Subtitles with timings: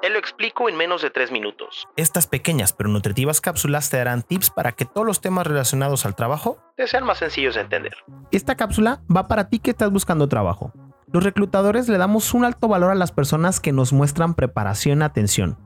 [0.00, 1.86] Te lo explico en menos de 3 minutos.
[1.96, 6.14] Estas pequeñas pero nutritivas cápsulas te darán tips para que todos los temas relacionados al
[6.14, 7.94] trabajo te sean más sencillos de entender.
[8.30, 10.72] Esta cápsula va para ti que estás buscando trabajo.
[11.12, 15.04] Los reclutadores le damos un alto valor a las personas que nos muestran preparación y
[15.04, 15.58] atención.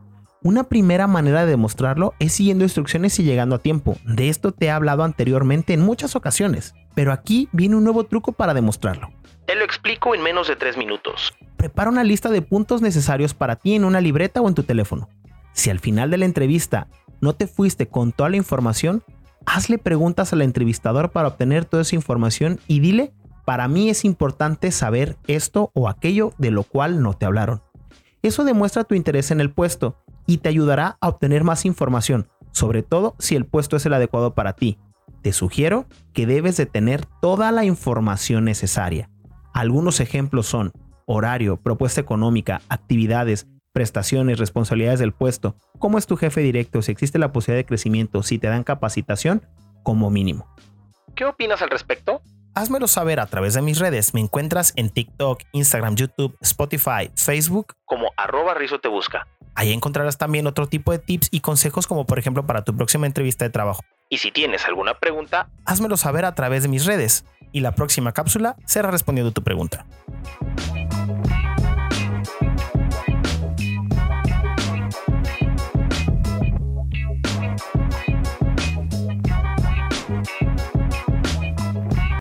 [0.43, 3.97] Una primera manera de demostrarlo es siguiendo instrucciones y llegando a tiempo.
[4.05, 8.33] De esto te he hablado anteriormente en muchas ocasiones, pero aquí viene un nuevo truco
[8.33, 9.09] para demostrarlo.
[9.75, 11.35] Explico en menos de 3 minutos.
[11.57, 15.09] Prepara una lista de puntos necesarios para ti en una libreta o en tu teléfono.
[15.53, 16.87] Si al final de la entrevista
[17.21, 19.03] no te fuiste con toda la información,
[19.47, 23.13] hazle preguntas al entrevistador para obtener toda esa información y dile,
[23.45, 27.61] para mí es importante saber esto o aquello de lo cual no te hablaron.
[28.23, 32.85] Eso demuestra tu interés en el puesto y te ayudará a obtener más información, sobre
[32.85, 34.79] todo si el puesto es el adecuado para ti.
[35.21, 39.11] Te sugiero que debes de tener toda la información necesaria.
[39.55, 40.73] Algunos ejemplos son
[41.07, 47.21] horario, propuesta económica, actividades, prestaciones, responsabilidades del puesto, cómo es tu jefe directo, si existe
[47.21, 49.47] la posibilidad de crecimiento, si te dan capacitación,
[49.85, 50.53] como mínimo.
[51.15, 52.21] ¿Qué opinas al respecto?
[52.57, 54.13] Házmelo saber a través de mis redes.
[54.13, 59.29] Me encuentras en TikTok, Instagram, YouTube, Spotify, Facebook como arroba Rizo te busca.
[59.55, 63.07] Ahí encontrarás también otro tipo de tips y consejos como por ejemplo para tu próxima
[63.07, 63.83] entrevista de trabajo.
[64.09, 68.13] Y si tienes alguna pregunta, házmelo saber a través de mis redes y la próxima
[68.13, 69.87] cápsula será respondiendo tu pregunta.